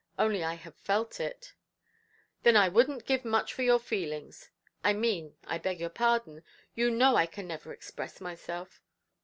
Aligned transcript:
Only 0.17 0.43
I 0.43 0.55
have 0.55 0.73
felt 0.77 1.19
it". 1.19 1.53
"Then 2.41 2.57
I 2.57 2.71
wouldnʼt 2.71 3.05
give 3.05 3.23
much 3.23 3.53
for 3.53 3.61
your 3.61 3.77
feelings. 3.77 4.49
I 4.83 4.93
mean—I 4.93 5.59
beg 5.59 5.79
your 5.79 5.89
pardon—you 5.91 6.89
know 6.89 7.15
I 7.15 7.27
can 7.27 7.45
never 7.47 7.71
express 7.71 8.19
myself". 8.19 8.81